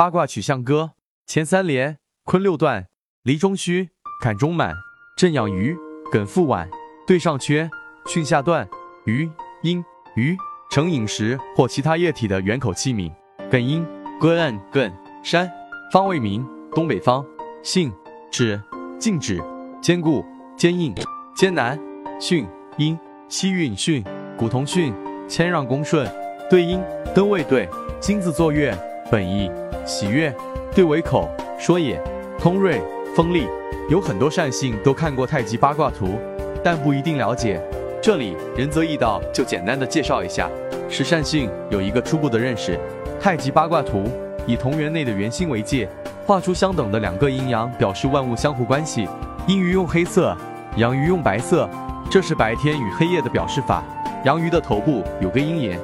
[0.00, 0.92] 八卦取象歌，
[1.26, 2.86] 前三联坤六段，
[3.22, 3.90] 离中虚，
[4.22, 4.74] 坎中满，
[5.14, 5.76] 震养鱼，
[6.10, 6.66] 艮复晚，
[7.06, 7.68] 兑上缺，
[8.06, 8.66] 巽下断，
[9.04, 9.30] 鱼
[9.62, 9.84] 阴
[10.16, 10.34] 鱼
[10.70, 13.12] 成饮食或其他液体的圆口器皿。
[13.50, 13.86] 艮阴
[14.18, 14.90] 艮艮
[15.22, 15.52] 山，
[15.92, 17.22] 方位名东北方。
[17.62, 17.92] 性
[18.30, 18.58] 指
[18.98, 19.38] 静止，
[19.82, 20.24] 坚固，
[20.56, 20.94] 坚硬，
[21.36, 21.78] 艰难。
[22.18, 22.46] 巽
[22.78, 22.98] 阴
[23.28, 24.02] 西运巽，
[24.38, 24.94] 古同巽，
[25.28, 26.10] 谦让恭顺。
[26.48, 26.82] 对应
[27.14, 27.68] 登位对，
[28.00, 28.74] 金字坐月，
[29.10, 29.50] 本意
[29.84, 30.34] 喜悦。
[30.74, 31.28] 对为口，
[31.58, 32.00] 说也。
[32.38, 32.80] 通锐
[33.14, 33.46] 锋利，
[33.90, 36.18] 有很多善信都看过太极八卦图，
[36.62, 37.60] 但不一定了解。
[38.00, 40.48] 这里仁泽易道就简单的介绍一下，
[40.88, 42.78] 使善信有一个初步的认识。
[43.20, 44.04] 太极八卦图
[44.46, 45.86] 以同源内的圆心为界，
[46.24, 49.06] 画出相等的两个阴阳，表示万物相互关系。
[49.46, 50.34] 阴鱼用黑色，
[50.76, 51.68] 阳鱼用白色，
[52.10, 53.82] 这是白天与黑夜的表示法。
[54.24, 55.78] 阳鱼的头部有个阴眼，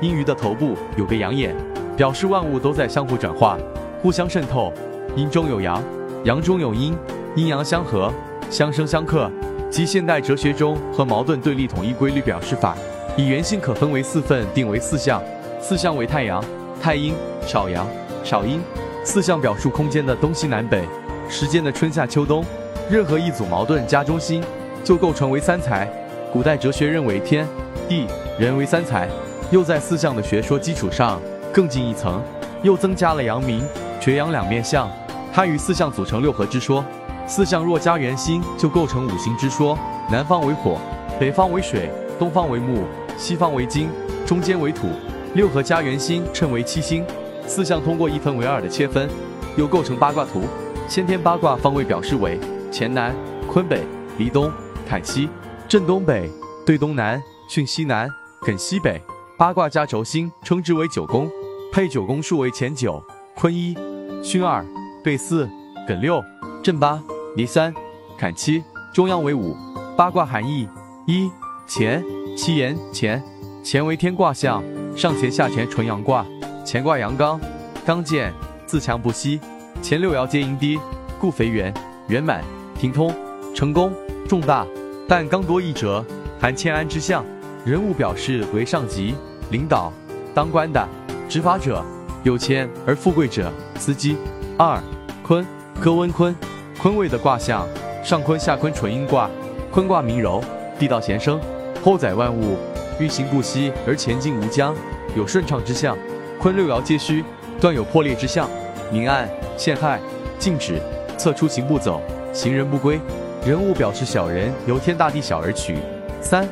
[0.00, 1.54] 阴鱼的头部有个阳眼，
[2.00, 3.58] 表示万物都在相互转化，
[4.00, 4.72] 互相渗透。
[5.16, 5.84] 阴中有阳。
[6.24, 6.96] 阳中有阴，
[7.36, 8.10] 阴阳相合，
[8.48, 9.30] 相生相克，
[9.68, 12.74] 即现代哲学中和矛盾对立统一规律表示法。
[13.18, 15.22] 以圆性可分为四份，定为四象，
[15.60, 16.42] 四象为太阳、
[16.80, 17.12] 太阴、
[17.46, 17.86] 少阳、
[18.24, 18.62] 少阴。
[19.04, 20.82] 四象表述空间的东西南北，
[21.28, 22.42] 时间的春夏秋冬。
[22.90, 24.42] 任何一组矛盾加中心，
[24.82, 25.86] 就构成为三才。
[26.32, 27.46] 古代哲学认为天、
[27.86, 28.06] 地、
[28.38, 29.06] 人为三才，
[29.50, 31.20] 又在四象的学说基础上
[31.52, 32.22] 更进一层，
[32.62, 33.62] 又增加了阳明、
[34.00, 34.88] 绝阳两面相。
[35.32, 36.84] 它与四象组成六合之说，
[37.26, 39.78] 四象若加圆心，就构成五行之说。
[40.10, 40.78] 南方为火，
[41.18, 42.84] 北方为水，东方为木，
[43.16, 43.88] 西方为金，
[44.26, 44.88] 中间为土。
[45.34, 47.04] 六合加圆心称为七星。
[47.46, 49.08] 四象通过一分为二的切分，
[49.56, 50.42] 又构成八卦图。
[50.88, 52.38] 先天八卦方位表示为
[52.72, 53.14] 乾南、
[53.48, 53.84] 坤北、
[54.18, 54.50] 离东、
[54.88, 55.28] 坎西、
[55.68, 56.28] 震东北、
[56.66, 58.08] 兑东南、巽西南、
[58.42, 59.00] 艮西北。
[59.38, 61.30] 八卦加轴心称之为九宫，
[61.72, 63.02] 配九宫数为乾九、
[63.34, 63.76] 坤一、
[64.22, 64.64] 巽二。
[65.02, 65.48] 兑四，
[65.88, 66.22] 艮六，
[66.62, 67.02] 震八，
[67.34, 67.72] 离三，
[68.18, 69.56] 坎七，中央为五。
[69.96, 70.68] 八卦含义：
[71.06, 71.30] 一、
[71.66, 72.04] 乾，
[72.36, 73.22] 七言乾，
[73.64, 74.62] 乾为天卦象，
[74.94, 76.26] 上乾下乾纯阳卦，
[76.66, 77.40] 乾卦阳刚，
[77.86, 78.30] 刚健，
[78.66, 79.40] 自强不息。
[79.80, 80.78] 前六爻皆阴低，
[81.18, 81.72] 故肥圆，
[82.08, 82.44] 圆满，
[82.78, 83.10] 平通，
[83.54, 83.90] 成功，
[84.28, 84.66] 重大。
[85.08, 86.04] 但刚多易折，
[86.38, 87.24] 含谦安之象。
[87.64, 89.14] 人物表示为上级、
[89.50, 89.90] 领导、
[90.34, 90.86] 当官的、
[91.30, 91.80] 执法者，
[92.24, 94.16] 有钱而富贵者，司机。
[94.58, 94.82] 二
[95.22, 95.46] 坤，
[95.80, 96.34] 科温坤，
[96.82, 97.64] 坤位的卦象，
[98.02, 99.30] 上坤下坤纯阴卦，
[99.70, 100.42] 坤卦明柔，
[100.76, 101.40] 地道咸生，
[101.84, 102.56] 后载万物，
[102.98, 104.74] 运行不息而前进无疆，
[105.16, 105.96] 有顺畅之象。
[106.40, 107.24] 坤六爻皆虚，
[107.60, 108.50] 断有破裂之象，
[108.90, 110.00] 明暗陷害，
[110.36, 110.82] 禁止，
[111.16, 112.02] 测出行不走，
[112.32, 113.00] 行人不归。
[113.46, 115.78] 人物表示小人由天大地小而取。
[116.20, 116.48] 三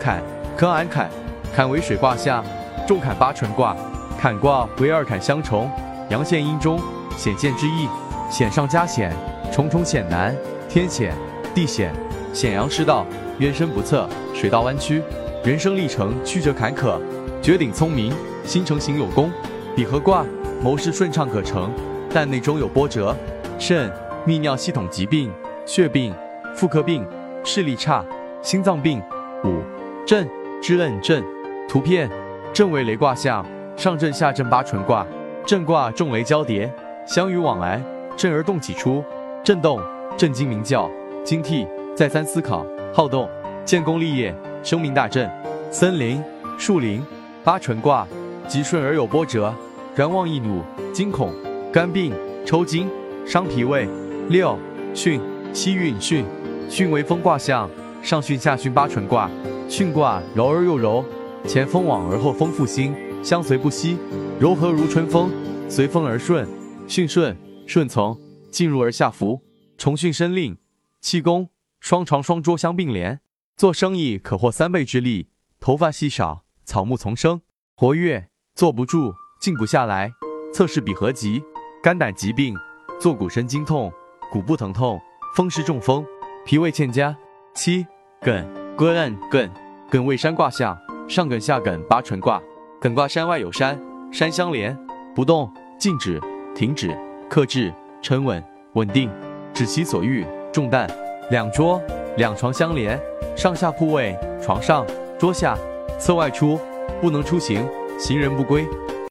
[0.00, 0.22] 坎，
[0.56, 1.10] 科安坎，
[1.54, 2.42] 坎为水卦象，
[2.88, 3.76] 重坎八纯卦，
[4.22, 5.68] 坎卦为二坎相重，
[6.08, 6.80] 阳陷阴中。
[7.16, 7.88] 险见之意，
[8.30, 9.12] 险上加险，
[9.52, 10.32] 重重险难，
[10.68, 11.12] 天险
[11.52, 11.92] 地险，
[12.32, 13.04] 险阳失道，
[13.38, 14.60] 渊深不测，水道。
[14.60, 15.02] 弯曲，
[15.42, 17.00] 人生历程曲折坎坷，
[17.42, 19.28] 绝顶聪明，心诚行有功。
[19.74, 20.24] 比合卦，
[20.62, 21.72] 谋事顺畅可成，
[22.14, 23.16] 但内中有波折。
[23.58, 23.90] 肾
[24.24, 25.32] 泌尿系统疾病、
[25.66, 26.14] 血病、
[26.54, 27.04] 妇科病、
[27.42, 28.04] 视力差、
[28.40, 29.02] 心脏病。
[29.42, 29.60] 五
[30.06, 30.28] 震
[30.62, 31.24] 之摁震。
[31.68, 32.08] 图片
[32.52, 33.44] 震为雷卦象，
[33.76, 35.06] 上震下震八纯卦，
[35.46, 36.72] 震卦重雷交叠。
[37.04, 37.82] 相与往来，
[38.16, 39.02] 震而动起初，
[39.42, 39.80] 震动，
[40.16, 40.88] 震惊鸣叫，
[41.24, 41.66] 惊惕，
[41.96, 43.28] 再三思考，好动，
[43.64, 45.28] 建功立业，声名大振。
[45.70, 46.22] 森林，
[46.58, 47.04] 树林，
[47.42, 48.06] 八纯卦，
[48.46, 49.52] 吉顺而有波折，
[49.96, 50.62] 然望易怒，
[50.92, 51.32] 惊恐，
[51.72, 52.12] 肝病，
[52.44, 52.88] 抽筋，
[53.26, 53.88] 伤脾胃。
[54.28, 54.56] 六，
[54.94, 55.18] 巽，
[55.52, 56.22] 七运巽，
[56.70, 57.68] 巽为风卦象，
[58.00, 59.28] 上巽下巽八纯卦，
[59.68, 61.04] 巽卦柔而又柔，
[61.48, 63.96] 前风往而后风复兴，相随不息，
[64.40, 65.30] 柔和如春风，
[65.68, 66.46] 随风而顺。
[66.88, 69.40] 巽顺顺从进入而下服，
[69.78, 70.58] 重训申令
[71.00, 71.48] 气功
[71.80, 73.20] 双床双桌相并联，
[73.56, 75.28] 做生意可获三倍之利。
[75.60, 77.40] 头发稀少，草木丛生，
[77.76, 80.12] 活跃坐不住，静不下来。
[80.52, 81.42] 测试比合集，
[81.82, 82.54] 肝胆疾病，
[83.00, 83.90] 坐骨神经痛，
[84.30, 85.00] 骨部疼痛，
[85.34, 86.04] 风湿中风，
[86.44, 87.16] 脾胃欠佳。
[87.54, 87.86] 七
[88.20, 88.44] 艮
[88.76, 89.48] 歌岸艮
[89.90, 90.76] 艮为山卦象，
[91.08, 92.42] 上艮下艮八纯卦，
[92.82, 93.78] 艮卦山外有山，
[94.10, 94.76] 山相连，
[95.14, 95.48] 不动，
[95.78, 96.20] 静止。
[96.52, 96.92] 停止，
[97.30, 98.42] 克制，沉稳，
[98.72, 99.08] 稳定，
[99.54, 100.90] 止其所欲，重担。
[101.30, 101.80] 两桌，
[102.16, 103.00] 两床相连，
[103.36, 104.84] 上下铺位，床上，
[105.16, 105.56] 桌下，
[105.96, 106.58] 侧外出，
[107.00, 107.64] 不能出行，
[107.96, 108.66] 行人不归。